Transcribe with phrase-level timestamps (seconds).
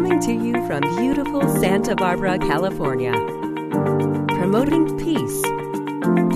[0.00, 3.12] Coming to you from beautiful Santa Barbara, California.
[4.28, 5.44] Promoting peace,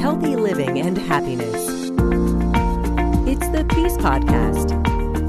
[0.03, 1.67] healthy living, and happiness.
[3.27, 4.69] It's the Peace Podcast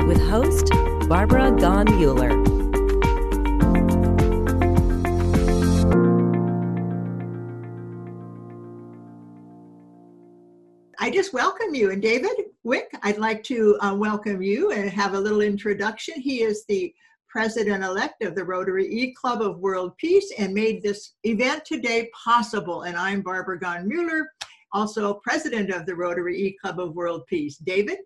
[0.05, 0.69] with host
[1.07, 2.31] Barbara Gon Mueller.
[10.99, 11.91] I just welcome you.
[11.91, 12.31] And David
[12.65, 16.19] Wick, I'd like to uh, welcome you and have a little introduction.
[16.19, 16.93] He is the
[17.35, 22.83] president-elect of the Rotary E-Club of World Peace and made this event today possible.
[22.83, 24.31] And I'm Barbara Gaughen-Muller,
[24.71, 27.57] also president of the Rotary E-Club of World Peace.
[27.57, 27.97] David?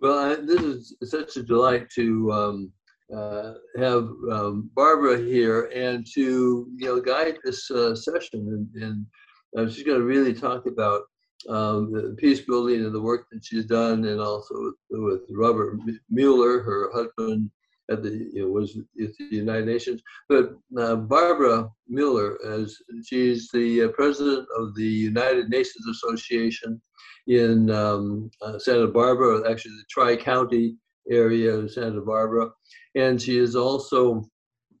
[0.00, 2.72] Well, I, this is such a delight to um,
[3.14, 8.68] uh, have um, Barbara here and to you know guide this uh, session.
[8.74, 9.06] And, and
[9.54, 11.02] uh, she's going to really talk about
[11.50, 15.78] um, the peace building and the work that she's done, and also with, with Robert
[16.08, 17.50] Muller, her husband
[17.90, 20.02] at the know, was at the United Nations.
[20.28, 26.80] But uh, Barbara Miller, as she's the uh, president of the United Nations Association
[27.26, 30.76] in um, uh, Santa Barbara, actually the Tri County
[31.10, 32.50] area of Santa Barbara,
[32.94, 34.22] and she is also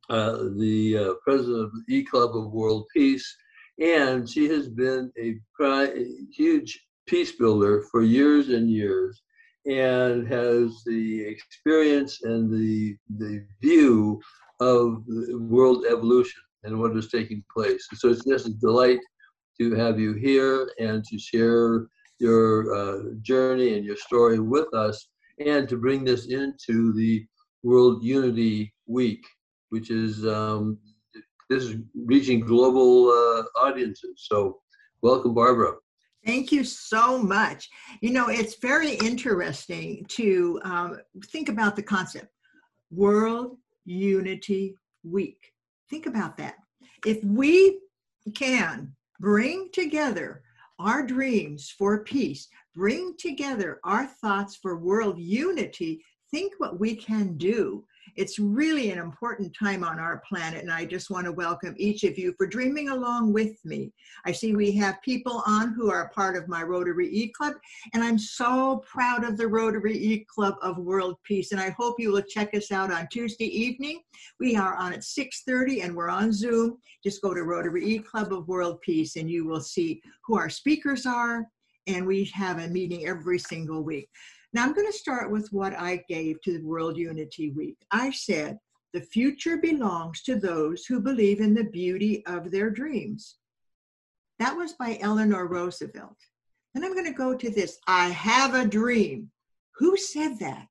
[0.08, 3.36] uh, the uh, president of the E Club of World Peace.
[3.80, 9.22] And she has been a, a huge peace builder for years and years
[9.66, 14.20] and has the experience and the, the view
[14.60, 17.86] of world evolution and what is taking place.
[17.94, 19.00] So it's just a delight
[19.60, 21.86] to have you here and to share
[22.18, 27.26] your uh, journey and your story with us and to bring this into the
[27.62, 29.24] World Unity Week,
[29.70, 30.78] which is um,
[31.48, 34.26] this is reaching global uh, audiences.
[34.28, 34.60] So,
[35.02, 35.74] welcome, Barbara.
[36.24, 37.68] Thank you so much.
[38.02, 42.28] You know, it's very interesting to um, think about the concept
[42.90, 45.52] World Unity Week.
[45.88, 46.56] Think about that.
[47.06, 47.80] If we
[48.34, 50.42] can bring together
[50.78, 57.36] our dreams for peace, bring together our thoughts for world unity, think what we can
[57.36, 57.84] do
[58.16, 62.04] it's really an important time on our planet, and I just want to welcome each
[62.04, 63.92] of you for dreaming along with me.
[64.24, 67.54] I see we have people on who are part of my Rotary E Club,
[67.94, 71.96] and I'm so proud of the Rotary E Club of World Peace, and I hope
[71.98, 74.02] you will check us out on Tuesday evening.
[74.38, 76.78] We are on at 6.30, and we're on Zoom.
[77.02, 80.50] Just go to Rotary E Club of World Peace, and you will see who our
[80.50, 81.46] speakers are,
[81.86, 84.08] and we have a meeting every single week.
[84.52, 87.78] Now I'm going to start with what I gave to the World Unity Week.
[87.92, 88.58] I said,
[88.92, 93.36] the future belongs to those who believe in the beauty of their dreams.
[94.40, 96.16] That was by Eleanor Roosevelt.
[96.74, 99.30] Then I'm going to go to this I have a dream.
[99.76, 100.66] Who said that?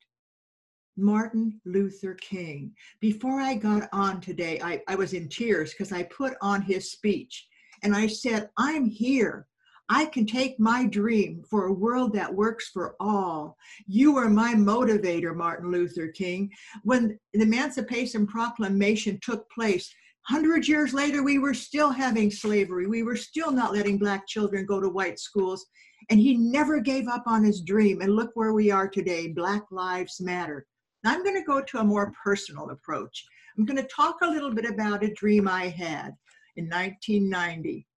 [0.98, 2.74] Martin Luther King.
[3.00, 6.92] Before I got on today, I, I was in tears because I put on his
[6.92, 7.48] speech
[7.84, 9.48] and I said, I'm here
[9.90, 13.58] I can take my dream for a world that works for all.
[13.88, 16.52] You are my motivator, Martin Luther King.
[16.84, 22.86] When the Emancipation Proclamation took place, Hundred years later, we were still having slavery.
[22.86, 25.66] We were still not letting black children go to white schools.
[26.12, 28.02] And he never gave up on his dream.
[28.02, 30.68] And look where we are today Black Lives Matter.
[31.04, 33.26] Now, I'm going to go to a more personal approach.
[33.58, 36.14] I'm going to talk a little bit about a dream I had
[36.58, 37.88] in 1990.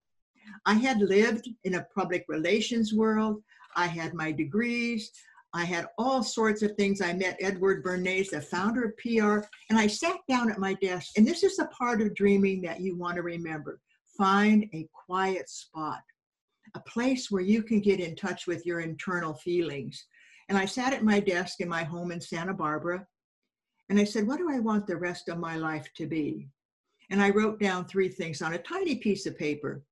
[0.65, 3.41] I had lived in a public relations world.
[3.75, 5.11] I had my degrees.
[5.53, 6.99] I had all sorts of things.
[6.99, 11.11] I met Edward Bernays, the founder of PR, and I sat down at my desk.
[11.15, 13.79] And this is the part of dreaming that you want to remember.
[14.17, 16.01] Find a quiet spot,
[16.73, 20.07] a place where you can get in touch with your internal feelings.
[20.49, 23.05] And I sat at my desk in my home in Santa Barbara,
[23.89, 26.47] and I said, What do I want the rest of my life to be?
[27.11, 29.83] And I wrote down three things on a tiny piece of paper.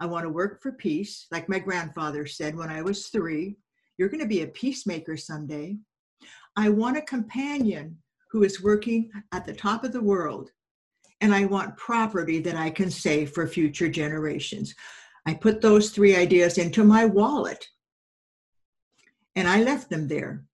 [0.00, 3.56] I want to work for peace, like my grandfather said when I was three.
[3.96, 5.76] You're going to be a peacemaker someday.
[6.56, 7.98] I want a companion
[8.30, 10.50] who is working at the top of the world.
[11.20, 14.74] And I want property that I can save for future generations.
[15.26, 17.64] I put those three ideas into my wallet
[19.36, 20.44] and I left them there.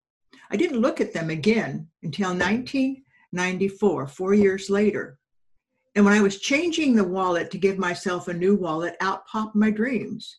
[0.50, 5.18] I didn't look at them again until 1994, four years later.
[5.94, 9.56] And when I was changing the wallet to give myself a new wallet, out popped
[9.56, 10.38] my dreams.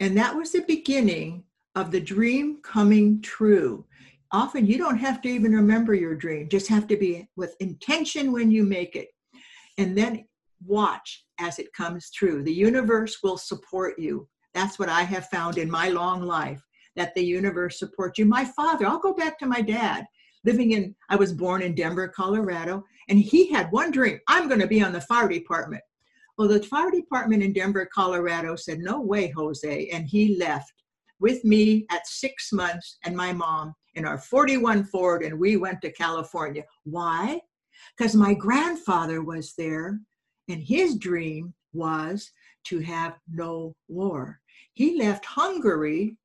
[0.00, 1.44] And that was the beginning
[1.74, 3.84] of the dream coming true.
[4.32, 8.32] Often you don't have to even remember your dream, just have to be with intention
[8.32, 9.08] when you make it.
[9.78, 10.26] And then
[10.66, 12.42] watch as it comes true.
[12.42, 14.28] The universe will support you.
[14.54, 16.62] That's what I have found in my long life
[16.96, 18.24] that the universe supports you.
[18.24, 20.04] My father, I'll go back to my dad.
[20.44, 24.60] Living in, I was born in Denver, Colorado, and he had one dream I'm going
[24.60, 25.82] to be on the fire department.
[26.36, 29.88] Well, the fire department in Denver, Colorado said, No way, Jose.
[29.88, 30.72] And he left
[31.20, 35.82] with me at six months and my mom in our 41 Ford, and we went
[35.82, 36.62] to California.
[36.84, 37.40] Why?
[37.96, 39.98] Because my grandfather was there,
[40.48, 42.30] and his dream was
[42.64, 44.40] to have no war.
[44.74, 46.16] He left Hungary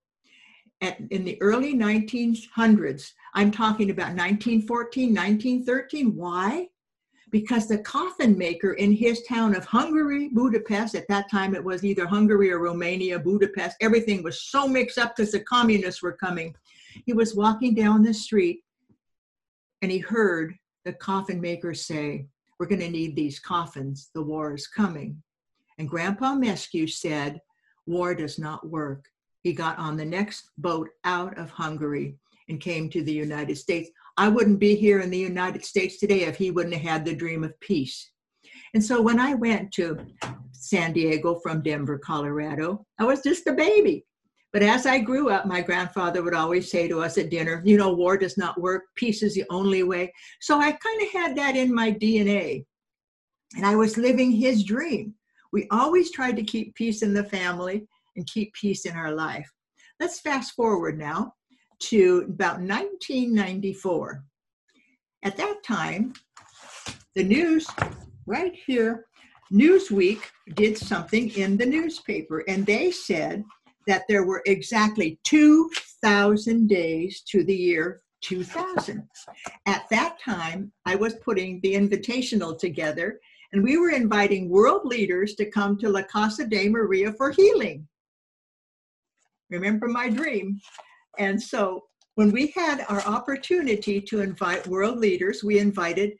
[0.81, 3.09] at, in the early 1900s.
[3.35, 6.15] I'm talking about 1914, 1913.
[6.15, 6.67] Why?
[7.31, 11.83] Because the coffin maker in his town of Hungary, Budapest, at that time it was
[11.83, 16.53] either Hungary or Romania, Budapest, everything was so mixed up because the communists were coming.
[17.07, 18.63] He was walking down the street
[19.81, 20.53] and he heard
[20.85, 22.27] the coffin maker say,
[22.59, 24.11] We're going to need these coffins.
[24.13, 25.23] The war is coming.
[25.79, 27.41] And Grandpa Mescu said,
[27.87, 29.05] War does not work.
[29.41, 32.17] He got on the next boat out of Hungary
[32.49, 33.89] and came to the United States.
[34.17, 37.15] I wouldn't be here in the United States today if he wouldn't have had the
[37.15, 38.11] dream of peace.
[38.73, 39.97] And so when I went to
[40.51, 44.05] San Diego from Denver, Colorado, I was just a baby.
[44.51, 47.75] But as I grew up, my grandfather would always say to us at dinner, you
[47.75, 50.13] know, war does not work, peace is the only way.
[50.41, 52.65] So I kind of had that in my DNA.
[53.55, 55.15] And I was living his dream.
[55.51, 59.49] We always tried to keep peace in the family and keep peace in our life.
[59.99, 61.33] Let's fast forward now
[61.89, 64.23] to about 1994.
[65.23, 66.13] At that time,
[67.15, 67.67] the news
[68.25, 69.05] right here,
[69.51, 70.21] Newsweek
[70.55, 73.43] did something in the newspaper, and they said
[73.87, 79.07] that there were exactly 2,000 days to the year 2000.
[79.65, 83.19] At that time, I was putting the invitational together,
[83.51, 87.87] and we were inviting world leaders to come to La Casa de Maria for healing.
[89.49, 90.59] Remember my dream.
[91.17, 91.83] And so
[92.15, 96.13] when we had our opportunity to invite world leaders, we invited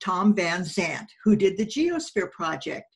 [0.00, 2.86] Tom Van Sant, who did the Geosphere Project.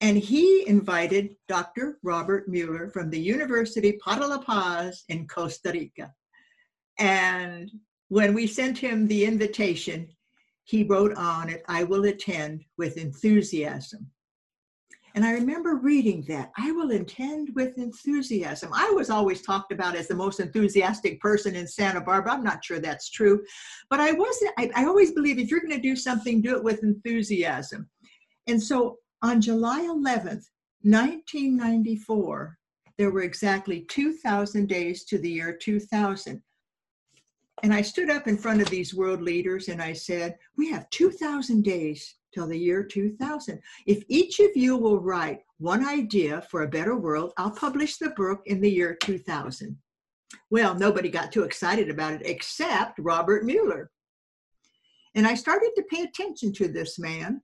[0.00, 1.98] And he invited Dr.
[2.02, 6.12] Robert Muller from the University Para La Paz in Costa Rica.
[6.98, 7.70] And
[8.08, 10.08] when we sent him the invitation,
[10.64, 14.10] he wrote on it, I will attend with enthusiasm.
[15.14, 18.70] And I remember reading that I will intend with enthusiasm.
[18.74, 22.32] I was always talked about as the most enthusiastic person in Santa Barbara.
[22.32, 23.44] I'm not sure that's true,
[23.90, 24.52] but I wasn't.
[24.58, 27.88] I, I always believe if you're going to do something, do it with enthusiasm.
[28.46, 30.46] And so on July 11th,
[30.82, 32.58] 1994,
[32.96, 36.42] there were exactly 2,000 days to the year 2000.
[37.62, 40.88] And I stood up in front of these world leaders and I said, We have
[40.90, 43.60] 2,000 days till the year 2000.
[43.86, 48.10] If each of you will write one idea for a better world, I'll publish the
[48.10, 49.76] book in the year 2000.
[50.50, 53.90] Well, nobody got too excited about it except Robert Muller.
[55.14, 57.42] And I started to pay attention to this man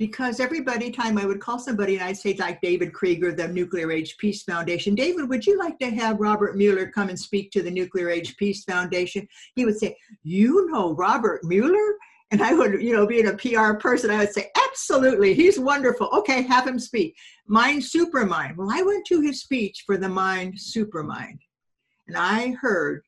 [0.00, 3.92] because everybody time I would call somebody and I'd say like David Krieger, the Nuclear
[3.92, 7.62] Age Peace Foundation, David, would you like to have Robert Muller come and speak to
[7.62, 9.28] the Nuclear Age Peace Foundation?
[9.54, 11.96] He would say, you know Robert Muller?
[12.30, 16.08] And I would, you know, being a PR person, I would say, absolutely, he's wonderful.
[16.12, 17.16] Okay, have him speak.
[17.46, 18.56] Mind Supermind.
[18.56, 21.38] Well, I went to his speech for the Mind Supermind,
[22.06, 23.02] and I heard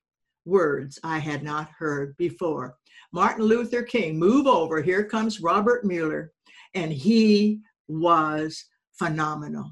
[0.45, 2.77] words I had not heard before.
[3.13, 4.81] Martin Luther King, move over.
[4.81, 6.33] Here comes Robert Muller
[6.75, 9.71] and he was phenomenal.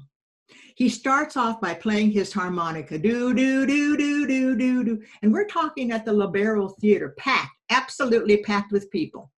[0.75, 5.01] He starts off by playing his harmonica, do, do, do, do, do, do, do.
[5.21, 9.31] And we're talking at the Lobero Theater, packed, absolutely packed with people.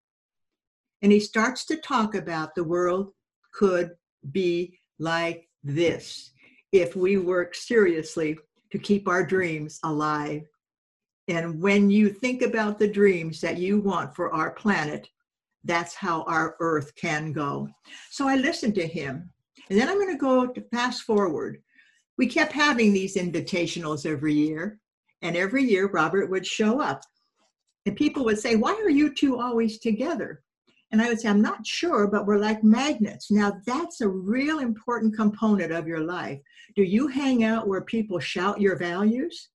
[1.04, 3.12] And he starts to talk about the world
[3.54, 3.92] could
[4.32, 6.32] be like this
[6.72, 8.38] if we work seriously
[8.72, 10.44] to keep our dreams alive.
[11.28, 15.10] And when you think about the dreams that you want for our planet,
[15.66, 17.70] that's how our earth can go.
[18.10, 19.30] So I listened to him.
[19.70, 21.62] And then I'm going to go to fast forward.
[22.18, 24.80] We kept having these invitationals every year.
[25.22, 27.02] And every year, Robert would show up.
[27.86, 30.43] And people would say, Why are you two always together?
[30.94, 33.32] And I would say, I'm not sure, but we're like magnets.
[33.32, 36.40] Now, that's a real important component of your life.
[36.76, 39.50] Do you hang out where people shout your values?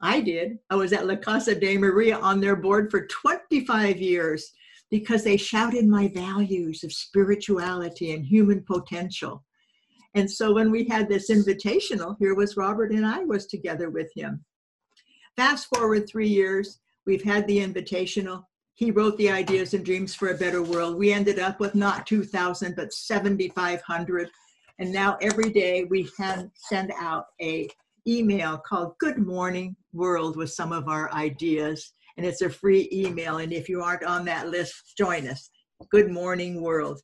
[0.00, 0.58] I did.
[0.70, 4.50] I was at La Casa de Maria on their board for 25 years
[4.90, 9.44] because they shouted my values of spirituality and human potential.
[10.14, 14.10] And so when we had this invitational, here was Robert and I was together with
[14.16, 14.42] him.
[15.36, 18.44] Fast forward three years, we've had the invitational.
[18.78, 20.94] He wrote the ideas and dreams for a better world.
[20.94, 24.30] We ended up with not 2,000, but 7,500.
[24.78, 26.08] And now every day we
[26.54, 27.68] send out a
[28.06, 33.38] email called Good Morning World with some of our ideas and it's a free email.
[33.38, 35.50] And if you aren't on that list, join us.
[35.90, 37.00] Good morning, world.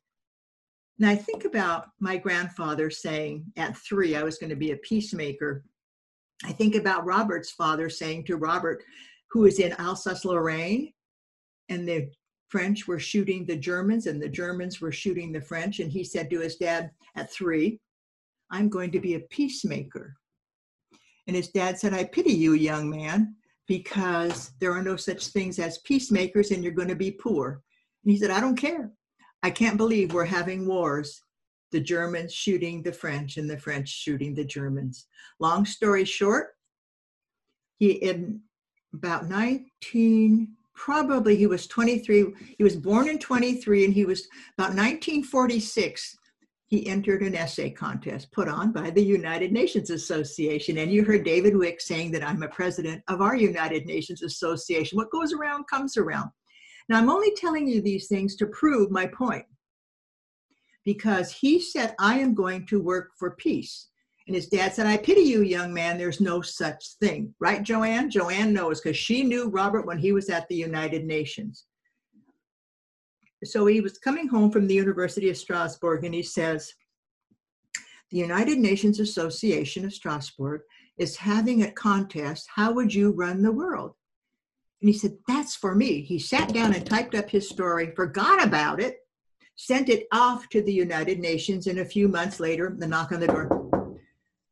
[0.97, 4.77] Now, I think about my grandfather saying at three, I was going to be a
[4.77, 5.65] peacemaker.
[6.45, 8.81] I think about Robert's father saying to Robert,
[9.31, 10.93] who was in Alsace Lorraine,
[11.69, 12.09] and the
[12.47, 15.79] French were shooting the Germans, and the Germans were shooting the French.
[15.79, 17.79] And he said to his dad at three,
[18.51, 20.15] I'm going to be a peacemaker.
[21.27, 23.35] And his dad said, I pity you, young man,
[23.67, 27.61] because there are no such things as peacemakers and you're going to be poor.
[28.03, 28.91] And he said, I don't care.
[29.41, 31.21] I can't believe we're having wars.
[31.71, 35.07] The Germans shooting the French and the French shooting the Germans.
[35.39, 36.49] Long story short,
[37.79, 38.41] he in
[38.93, 42.25] about 19 probably he was 23
[42.57, 44.27] he was born in 23 and he was
[44.57, 46.17] about 1946
[46.67, 50.79] he entered an essay contest put on by the United Nations Association.
[50.79, 54.97] And you heard David Wick saying that I'm a president of our United Nations Association.
[54.97, 56.31] What goes around comes around.
[56.89, 59.45] Now, I'm only telling you these things to prove my point
[60.83, 63.89] because he said, I am going to work for peace.
[64.27, 65.97] And his dad said, I pity you, young man.
[65.97, 67.33] There's no such thing.
[67.39, 68.09] Right, Joanne?
[68.09, 71.65] Joanne knows because she knew Robert when he was at the United Nations.
[73.43, 76.73] So he was coming home from the University of Strasbourg and he says,
[78.09, 80.61] The United Nations Association of Strasbourg
[80.97, 82.47] is having a contest.
[82.55, 83.93] How would you run the world?
[84.81, 86.01] And he said, That's for me.
[86.01, 88.97] He sat down and typed up his story, forgot about it,
[89.55, 93.19] sent it off to the United Nations, and a few months later, the knock on
[93.19, 93.64] the door.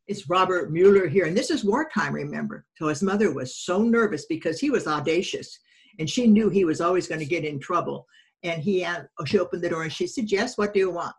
[0.08, 1.26] It's Robert Muller here.
[1.26, 2.66] And this is wartime, remember.
[2.78, 5.60] So his mother was so nervous because he was audacious
[6.00, 8.06] and she knew he was always going to get in trouble.
[8.44, 8.86] And he,
[9.26, 11.16] she opened the door and she said, Yes, what do you want?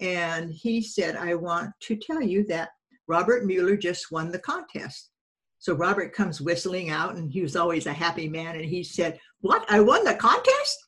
[0.00, 2.70] And he said, I want to tell you that
[3.08, 5.10] Robert Muller just won the contest.
[5.58, 8.56] So Robert comes whistling out, and he was always a happy man.
[8.56, 9.64] And he said, What?
[9.68, 10.78] I won the contest?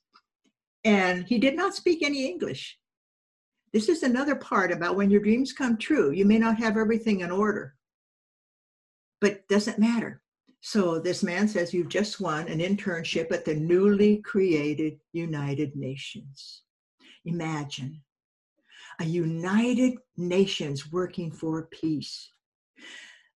[0.85, 2.79] And he did not speak any English.
[3.73, 6.11] This is another part about when your dreams come true.
[6.11, 7.75] You may not have everything in order,
[9.21, 10.23] but doesn't matter.
[10.61, 16.63] So this man says, You've just won an internship at the newly created United Nations.
[17.25, 18.01] Imagine
[19.01, 22.31] a United Nations working for peace.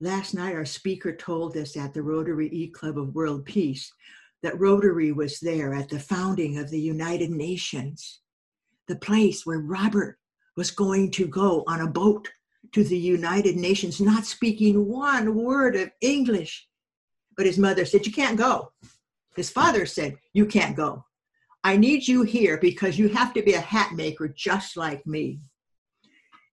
[0.01, 3.93] Last night, our speaker told us at the Rotary E Club of World Peace
[4.43, 8.21] that Rotary was there at the founding of the United Nations,
[8.89, 10.19] the place where Robert
[10.57, 12.29] was going to go on a boat
[12.73, 16.67] to the United Nations, not speaking one word of English.
[17.37, 18.73] But his mother said, You can't go.
[19.37, 21.05] His father said, You can't go.
[21.65, 25.41] I need you here because you have to be a hat maker just like me.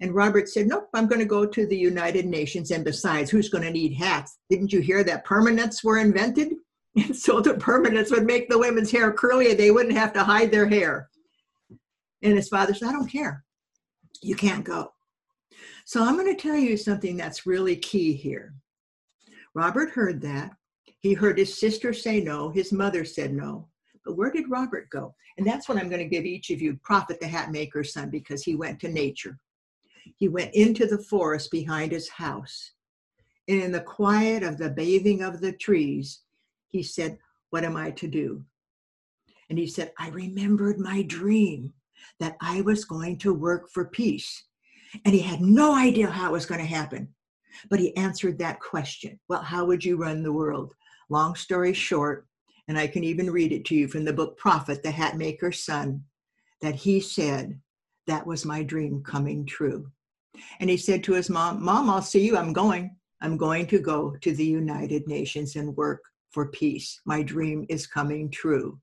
[0.01, 2.71] And Robert said, Nope, I'm going to go to the United Nations.
[2.71, 4.37] And besides, who's going to need hats?
[4.49, 6.53] Didn't you hear that permanents were invented?
[6.95, 10.23] And so the permanents would make the women's hair curly and they wouldn't have to
[10.23, 11.07] hide their hair.
[12.23, 13.45] And his father said, I don't care.
[14.21, 14.91] You can't go.
[15.85, 18.53] So I'm going to tell you something that's really key here.
[19.53, 20.51] Robert heard that.
[20.99, 23.67] He heard his sister say no, his mother said no.
[24.05, 25.15] But where did Robert go?
[25.37, 28.09] And that's what I'm going to give each of you Prophet the Hat Maker's son
[28.09, 29.39] because he went to nature.
[30.17, 32.73] He went into the forest behind his house.
[33.47, 36.21] And in the quiet of the bathing of the trees,
[36.67, 37.17] he said,
[37.51, 38.43] What am I to do?
[39.49, 41.73] And he said, I remembered my dream
[42.19, 44.45] that I was going to work for peace.
[45.05, 47.09] And he had no idea how it was going to happen.
[47.69, 50.73] But he answered that question Well, how would you run the world?
[51.09, 52.27] Long story short,
[52.67, 55.63] and I can even read it to you from the book Prophet, the Hat Maker's
[55.63, 56.03] Son,
[56.61, 57.59] that he said,
[58.07, 59.91] That was my dream coming true.
[60.59, 62.37] And he said to his mom, Mom, I'll see you.
[62.37, 62.95] I'm going.
[63.21, 67.01] I'm going to go to the United Nations and work for peace.
[67.05, 68.79] My dream is coming true.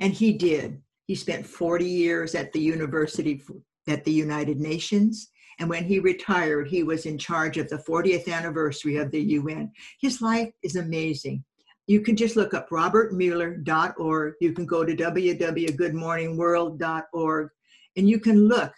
[0.00, 0.80] And he did.
[1.08, 3.42] He spent 40 years at the university
[3.86, 5.30] at the United Nations.
[5.58, 9.72] And when he retired, he was in charge of the 40th anniversary of the UN.
[10.00, 11.42] His life is amazing.
[11.86, 14.34] You can just look up robertmuller.org.
[14.40, 17.50] You can go to www.goodmorningworld.org
[17.96, 18.72] and you can look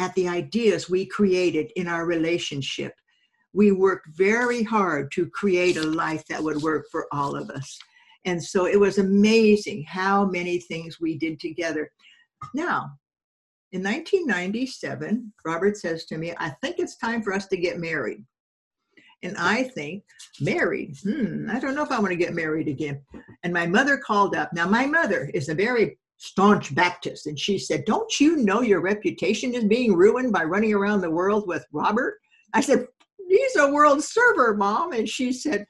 [0.00, 2.92] at the ideas we created in our relationship.
[3.52, 7.78] We worked very hard to create a life that would work for all of us.
[8.24, 11.90] And so it was amazing how many things we did together.
[12.54, 12.90] Now,
[13.72, 18.24] in 1997, Robert says to me, I think it's time for us to get married.
[19.22, 20.04] And I think,
[20.40, 23.02] married, hmm, I don't know if I want to get married again.
[23.42, 24.52] And my mother called up.
[24.52, 28.80] Now, my mother is a very staunch Baptist, and she said, Don't you know your
[28.80, 32.18] reputation is being ruined by running around the world with Robert?
[32.54, 32.86] I said,
[33.28, 34.92] He's a world server, Mom.
[34.92, 35.66] And she said,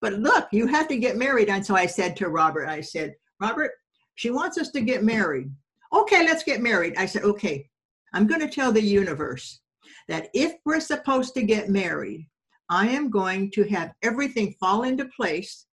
[0.00, 1.48] but look, you have to get married.
[1.48, 3.72] And so I said to Robert, I said, Robert,
[4.14, 5.50] she wants us to get married.
[5.92, 6.94] Okay, let's get married.
[6.96, 7.68] I said, okay,
[8.12, 9.60] I'm going to tell the universe
[10.08, 12.26] that if we're supposed to get married,
[12.68, 15.66] I am going to have everything fall into place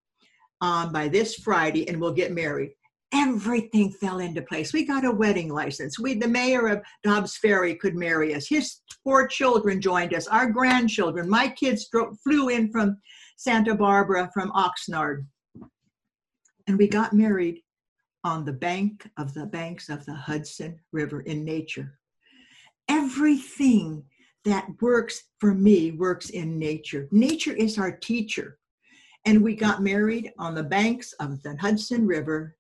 [0.61, 2.71] um, by this Friday and we'll get married.
[3.13, 4.73] Everything fell into place.
[4.73, 5.99] We got a wedding license.
[5.99, 8.47] We, the mayor of Dobbs Ferry, could marry us.
[8.47, 10.27] His four children joined us.
[10.27, 11.29] Our grandchildren.
[11.29, 11.89] My kids
[12.23, 12.97] flew in from
[13.37, 15.25] Santa Barbara, from Oxnard,
[16.67, 17.61] and we got married
[18.23, 21.99] on the bank of the banks of the Hudson River in nature.
[22.87, 24.03] Everything
[24.45, 27.07] that works for me works in nature.
[27.11, 28.57] Nature is our teacher.
[29.25, 32.55] And we got married on the banks of the Hudson River.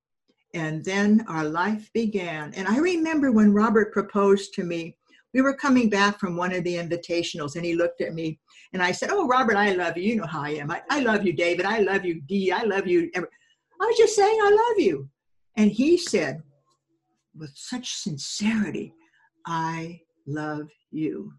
[0.53, 2.53] And then our life began.
[2.53, 4.97] And I remember when Robert proposed to me,
[5.33, 8.39] we were coming back from one of the invitationals, and he looked at me
[8.73, 10.03] and I said, Oh, Robert, I love you.
[10.03, 10.71] You know how I am.
[10.71, 11.65] I, I love you, David.
[11.65, 12.51] I love you, Dee.
[12.51, 13.09] I love you.
[13.15, 13.19] I
[13.85, 15.09] was just saying, I love you.
[15.57, 16.41] And he said,
[17.35, 18.93] with such sincerity,
[19.45, 21.33] I love you.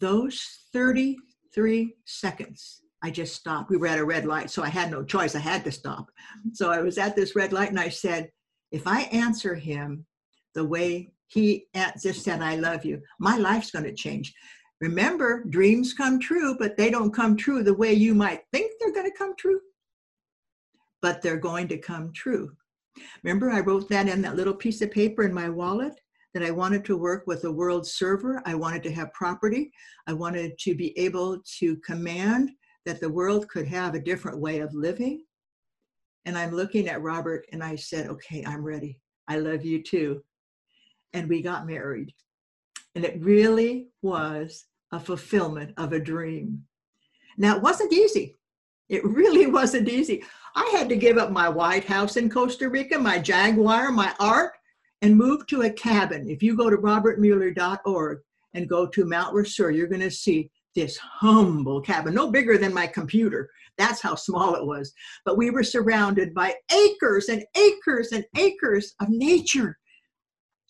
[0.00, 3.70] Those 33 seconds, I just stopped.
[3.70, 5.34] We were at a red light, so I had no choice.
[5.34, 6.06] I had to stop.
[6.52, 8.30] So I was at this red light and I said,
[8.70, 10.06] if I answer him
[10.54, 11.66] the way he
[12.02, 14.34] just said, I love you, my life's going to change.
[14.80, 18.92] Remember, dreams come true, but they don't come true the way you might think they're
[18.92, 19.60] going to come true,
[21.00, 22.52] but they're going to come true.
[23.22, 25.94] Remember, I wrote that in that little piece of paper in my wallet
[26.34, 28.42] that I wanted to work with a world server.
[28.44, 29.70] I wanted to have property.
[30.06, 32.50] I wanted to be able to command
[32.84, 35.24] that the world could have a different way of living.
[36.24, 38.98] And I'm looking at Robert and I said, okay, I'm ready.
[39.28, 40.22] I love you too.
[41.12, 42.12] And we got married.
[42.94, 46.64] And it really was a fulfillment of a dream.
[47.38, 48.36] Now, it wasn't easy.
[48.88, 50.24] It really wasn't easy.
[50.54, 54.52] I had to give up my White House in Costa Rica, my Jaguar, my art,
[55.00, 56.28] and move to a cabin.
[56.28, 58.18] If you go to robertmuller.org
[58.54, 62.72] and go to Mount Rasur, you're going to see this humble cabin, no bigger than
[62.72, 63.50] my computer.
[63.78, 64.92] That's how small it was.
[65.24, 69.78] But we were surrounded by acres and acres and acres of nature.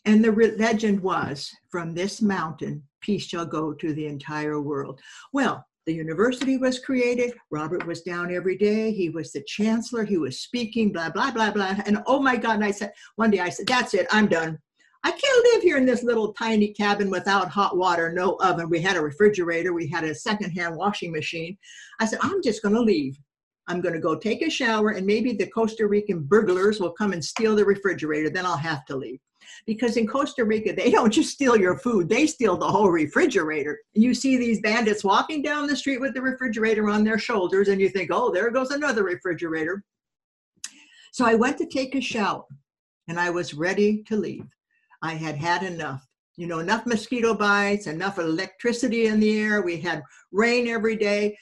[0.05, 5.01] And the legend was from this mountain, peace shall go to the entire world.
[5.33, 7.35] Well, the university was created.
[7.51, 8.93] Robert was down every day.
[8.93, 10.05] He was the chancellor.
[10.05, 11.77] He was speaking, blah, blah, blah, blah.
[11.87, 12.57] And oh my God.
[12.57, 14.07] And I said, one day I said, that's it.
[14.11, 14.59] I'm done.
[15.05, 18.71] I can't live here in this little tiny cabin without hot water, no oven.
[18.71, 19.73] We had a refrigerator.
[19.73, 21.59] We had a secondhand washing machine.
[21.99, 23.19] I said, I'm just going to leave.
[23.73, 27.15] I'm going to go take a shower and maybe the Costa Rican burglars will come
[27.15, 28.29] and steal the refrigerator.
[28.29, 29.19] Then I'll have to leave
[29.67, 33.79] because in Costa Rica, they don't just steal your food, they steal the whole refrigerator.
[33.95, 37.81] You see these bandits walking down the street with the refrigerator on their shoulders, and
[37.81, 39.83] you think, oh, there goes another refrigerator.
[41.13, 42.45] So I went to take a shower
[43.09, 44.47] and I was ready to leave.
[45.03, 46.07] I had had enough.
[46.37, 49.61] You know, enough mosquito bites, enough electricity in the air.
[49.61, 51.37] We had rain every day.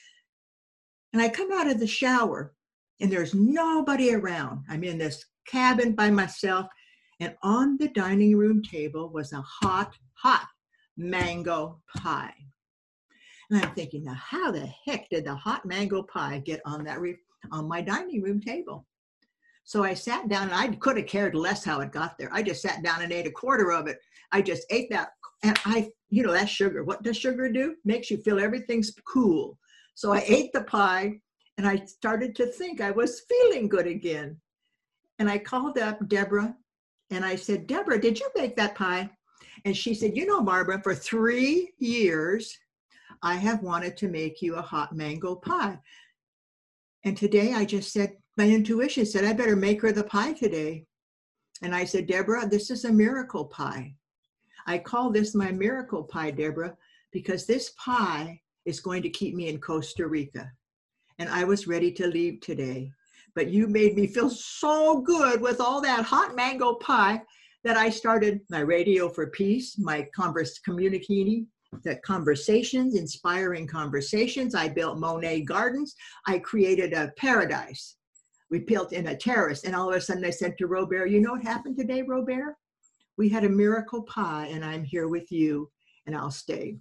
[1.13, 2.55] And I come out of the shower
[3.01, 4.65] and there's nobody around.
[4.69, 6.67] I'm in this cabin by myself
[7.21, 10.47] and on the dining room table was a hot, hot
[10.97, 12.35] mango pie.
[13.51, 17.01] And I'm thinking, now how the heck did the hot mango pie get on that
[17.01, 17.17] re-
[17.51, 18.87] on my dining room table?
[19.65, 22.31] So I sat down and I could have cared less how it got there.
[22.33, 23.99] I just sat down and ate a quarter of it.
[24.33, 25.11] I just ate that.
[25.43, 26.85] And I, you know, that sugar.
[26.85, 27.75] What does sugar do?
[27.85, 29.59] Makes you feel everything's cool.
[29.95, 31.21] So I ate the pie
[31.59, 34.41] and I started to think I was feeling good again.
[35.19, 36.57] And I called up Deborah
[37.11, 39.11] and I said, Deborah, did you bake that pie?
[39.65, 42.57] And she said, You know, Barbara, for three years,
[43.23, 45.79] I have wanted to make you a hot mango pie.
[47.05, 50.87] And today I just said, My intuition said, I better make her the pie today.
[51.63, 53.95] And I said, Deborah, this is a miracle pie.
[54.67, 56.77] I call this my miracle pie, Deborah,
[57.13, 60.51] because this pie is going to keep me in Costa Rica.
[61.19, 62.93] And I was ready to leave today
[63.35, 67.21] but you made me feel so good with all that hot mango pie
[67.65, 71.47] that I started my Radio for Peace, my converse communicating,
[71.85, 74.55] the conversations, inspiring conversations.
[74.55, 75.95] I built Monet Gardens.
[76.27, 77.97] I created a paradise.
[78.51, 79.65] We built in a terrace.
[79.65, 82.57] And all of a sudden I said to Robert, you know what happened today, Robert?
[83.17, 85.71] We had a miracle pie and I'm here with you
[86.07, 86.79] and I'll stay.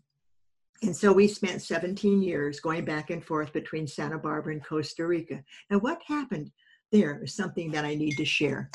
[0.81, 5.05] And so we spent 17 years going back and forth between Santa Barbara and Costa
[5.05, 5.43] Rica.
[5.69, 6.51] Now, what happened
[6.91, 8.69] there is something that I need to share.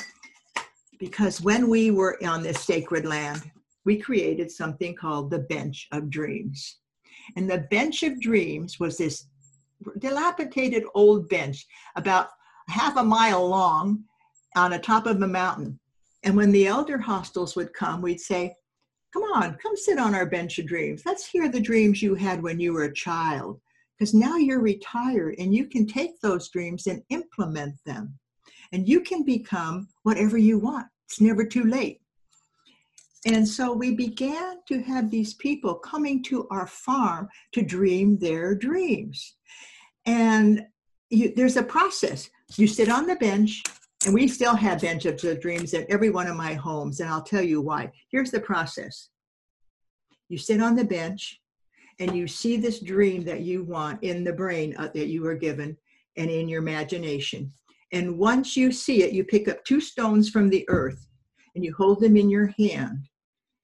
[0.98, 3.50] Because when we were on this sacred land,
[3.84, 6.78] we created something called the Bench of Dreams.
[7.36, 9.26] And the Bench of Dreams was this
[9.98, 12.28] dilapidated old bench, about
[12.68, 14.04] half a mile long,
[14.56, 15.78] on the top of a mountain.
[16.22, 18.54] And when the elder hostels would come, we'd say,
[19.14, 21.02] Come on, come sit on our bench of dreams.
[21.06, 23.60] Let's hear the dreams you had when you were a child.
[23.96, 28.18] Because now you're retired and you can take those dreams and implement them.
[28.72, 30.88] And you can become whatever you want.
[31.06, 32.00] It's never too late.
[33.24, 38.52] And so we began to have these people coming to our farm to dream their
[38.52, 39.36] dreams.
[40.06, 40.66] And
[41.10, 42.28] you, there's a process.
[42.56, 43.62] You sit on the bench,
[44.04, 47.22] and we still have benches of dreams in every one of my homes, and I'll
[47.22, 47.90] tell you why.
[48.10, 49.08] Here's the process
[50.28, 51.40] you sit on the bench,
[52.00, 55.34] and you see this dream that you want in the brain uh, that you were
[55.34, 55.76] given
[56.16, 57.50] and in your imagination.
[57.92, 61.06] And once you see it, you pick up two stones from the earth
[61.54, 63.08] and you hold them in your hand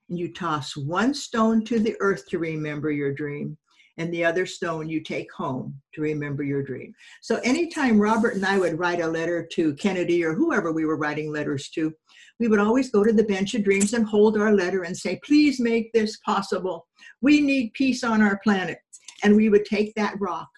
[0.09, 3.57] and you toss one stone to the earth to remember your dream
[4.01, 6.95] and the other stone you take home to remember your dream.
[7.21, 10.97] So anytime Robert and I would write a letter to Kennedy or whoever we were
[10.97, 11.93] writing letters to,
[12.39, 15.21] we would always go to the bench of dreams and hold our letter and say,
[15.23, 16.87] please make this possible.
[17.21, 18.79] We need peace on our planet.
[19.23, 20.49] And we would take that rock,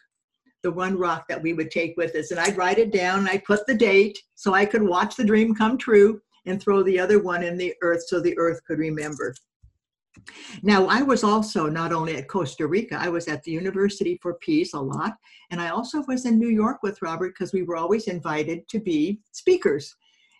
[0.62, 3.28] the one rock that we would take with us, and I'd write it down and
[3.28, 7.00] I'd put the date so I could watch the dream come true and throw the
[7.00, 9.34] other one in the earth so the earth could remember.
[10.62, 14.34] Now, I was also not only at Costa Rica, I was at the University for
[14.34, 15.14] Peace a lot,
[15.50, 18.78] and I also was in New York with Robert because we were always invited to
[18.78, 19.94] be speakers.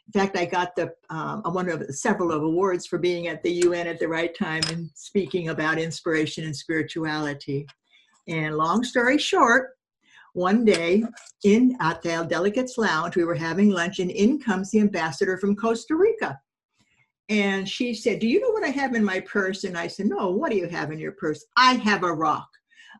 [0.06, 3.52] In fact, I got the um, one of several of awards for being at the
[3.64, 7.66] UN at the right time and speaking about inspiration and spirituality.
[8.28, 9.70] And long story short,
[10.34, 11.04] one day
[11.44, 15.56] in at the Delegates Lounge, we were having lunch, and in comes the ambassador from
[15.56, 16.40] Costa Rica.
[17.32, 19.64] And she said, Do you know what I have in my purse?
[19.64, 21.42] And I said, No, what do you have in your purse?
[21.56, 22.46] I have a rock.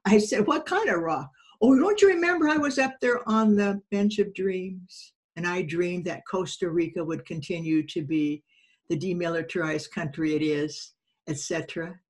[0.07, 1.31] I said, What kind of rock?
[1.61, 5.13] Oh, don't you remember I was up there on the bench of dreams?
[5.37, 8.43] And I dreamed that Costa Rica would continue to be
[8.89, 10.95] the demilitarized country it is,
[11.29, 12.01] etc.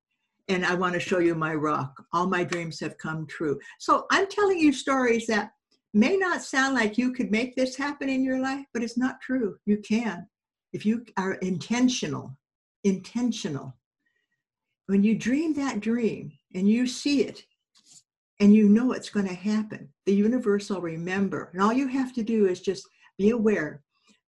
[0.49, 1.93] And I want to show you my rock.
[2.13, 3.59] All my dreams have come true.
[3.81, 5.51] So I'm telling you stories that
[5.93, 9.21] may not sound like you could make this happen in your life, but it's not
[9.21, 9.57] true.
[9.67, 10.29] You can
[10.73, 12.37] if you are intentional,
[12.85, 13.75] intentional,
[14.87, 17.45] when you dream that dream and you see it
[18.41, 21.51] and you know it's going to happen, the universe will remember.
[21.53, 23.83] And all you have to do is just be aware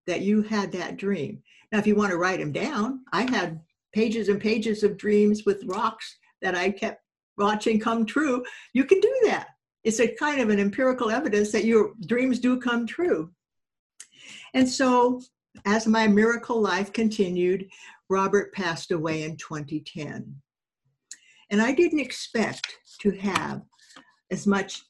[0.07, 1.41] that you had that dream.
[1.71, 3.59] Now, if you want to write them down, I had
[3.93, 7.01] pages and pages of dreams with rocks that I kept
[7.37, 8.45] watching come true.
[8.73, 9.47] You can do that.
[9.83, 13.31] It's a kind of an empirical evidence that your dreams do come true.
[14.53, 15.21] And so
[15.63, 17.69] as my miracle life continued,
[18.09, 20.35] Robert passed away in 2010.
[21.49, 23.61] And I didn't expect to have
[24.31, 24.83] as much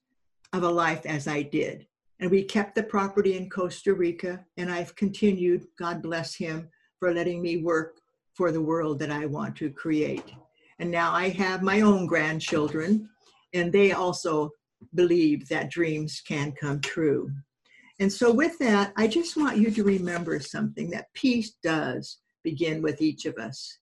[0.54, 1.86] of a life as I did.
[2.20, 7.14] And we kept the property in Costa Rica, and I've continued, God bless him, for
[7.14, 7.98] letting me work
[8.34, 10.32] for the world that I want to create.
[10.80, 13.10] And now I have my own grandchildren,
[13.54, 14.52] and they also
[14.94, 17.32] believe that dreams can come true.
[18.00, 22.82] And so, with that, I just want you to remember something that peace does begin
[22.82, 23.80] with each of us.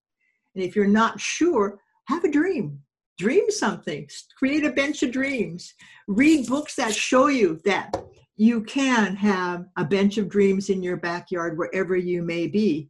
[0.56, 2.80] And if you're not sure, have a dream.
[3.18, 4.08] Dream something.
[4.38, 5.74] Create a bench of dreams.
[6.08, 7.96] Read books that show you that
[8.36, 12.90] you can have a bench of dreams in your backyard wherever you may be.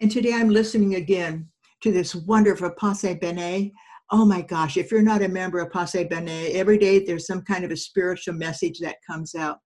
[0.00, 1.48] And today I'm listening again
[1.82, 3.72] to this wonderful passe-bene.
[4.12, 7.64] Oh my gosh, if you're not a member of passe-bene, every day there's some kind
[7.64, 9.58] of a spiritual message that comes out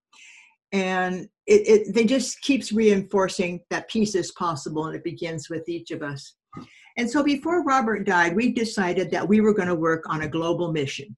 [0.75, 5.69] and it, it they just keeps reinforcing that peace is possible and it begins with
[5.69, 6.35] each of us.
[6.97, 10.29] And so before robert died we decided that we were going to work on a
[10.29, 11.17] global mission.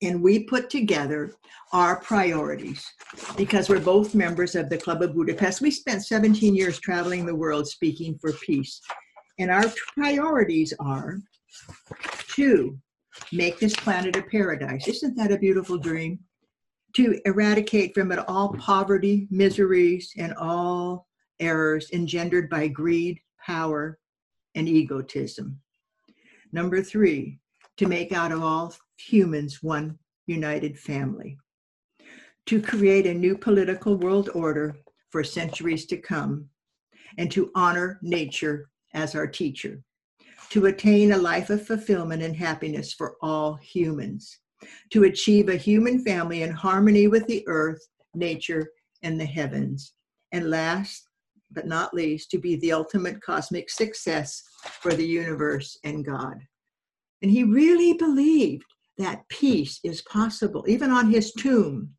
[0.00, 1.32] And we put together
[1.72, 2.86] our priorities
[3.36, 5.60] because we're both members of the club of budapest.
[5.60, 8.80] We spent 17 years traveling the world speaking for peace.
[9.40, 11.18] And our priorities are
[12.36, 12.78] to
[13.32, 14.86] make this planet a paradise.
[14.86, 16.20] Isn't that a beautiful dream
[16.94, 21.06] to eradicate from it all poverty, miseries, and all
[21.40, 23.98] errors engendered by greed, power,
[24.54, 25.60] and egotism.
[26.52, 27.38] Number three,
[27.76, 31.38] to make out of all humans one united family.
[32.46, 34.76] To create a new political world order
[35.10, 36.48] for centuries to come,
[37.18, 39.82] and to honor nature as our teacher.
[40.50, 44.38] To attain a life of fulfillment and happiness for all humans
[44.90, 47.80] to achieve a human family in harmony with the earth,
[48.14, 48.68] nature,
[49.02, 49.94] and the heavens.
[50.32, 51.08] And last
[51.50, 54.42] but not least, to be the ultimate cosmic success
[54.80, 56.36] for the universe and God.
[57.22, 58.64] And he really believed
[58.98, 60.64] that peace is possible.
[60.68, 61.90] Even on his tomb,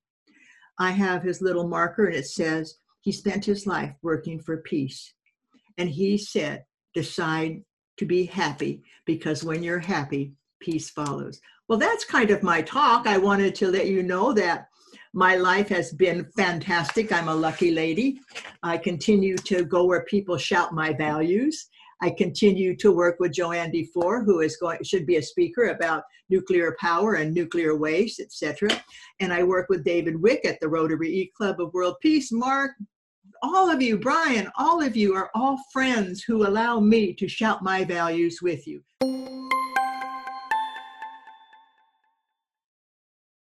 [0.77, 5.13] I have his little marker and it says, he spent his life working for peace.
[5.77, 7.63] And he said, decide
[7.97, 11.39] to be happy because when you're happy, peace follows.
[11.67, 13.07] Well, that's kind of my talk.
[13.07, 14.67] I wanted to let you know that
[15.13, 17.11] my life has been fantastic.
[17.11, 18.19] I'm a lucky lady.
[18.63, 21.67] I continue to go where people shout my values.
[22.01, 26.03] I continue to work with Joanne DeFore, who is going should be a speaker about
[26.29, 28.69] nuclear power and nuclear waste, etc.
[29.19, 32.31] And I work with David Wick at the Rotary E Club of World Peace.
[32.31, 32.71] Mark,
[33.41, 37.63] all of you, Brian, all of you are all friends who allow me to shout
[37.63, 38.81] my values with you.